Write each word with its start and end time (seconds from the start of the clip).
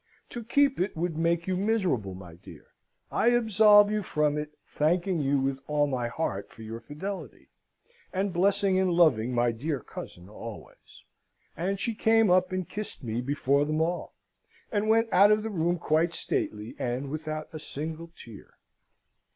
To 0.31 0.43
keep 0.43 0.79
it 0.79 0.97
would 0.97 1.15
make 1.15 1.45
you 1.45 1.55
miserable, 1.55 2.15
my 2.15 2.33
dear. 2.33 2.65
I 3.11 3.27
absolve 3.27 3.91
you 3.91 4.01
from 4.01 4.35
it, 4.35 4.49
thanking 4.65 5.19
you 5.19 5.39
with 5.39 5.59
all 5.67 5.85
my 5.85 6.07
heart 6.07 6.49
for 6.49 6.63
your 6.63 6.79
fidelity, 6.79 7.49
and 8.11 8.33
blessing 8.33 8.79
and 8.79 8.89
loving 8.91 9.31
my 9.31 9.51
dear 9.51 9.79
cousin 9.79 10.27
always.' 10.27 11.03
And 11.55 11.79
she 11.79 11.93
came 11.93 12.31
up 12.31 12.51
and 12.51 12.67
kissed 12.67 13.03
me 13.03 13.21
before 13.21 13.63
them 13.63 13.79
all, 13.79 14.15
and 14.71 14.89
went 14.89 15.07
out 15.13 15.31
of 15.31 15.43
the 15.43 15.51
room 15.51 15.77
quite 15.77 16.15
stately, 16.15 16.73
and 16.79 17.11
without 17.11 17.49
a 17.53 17.59
single 17.59 18.11
tear. 18.17 18.57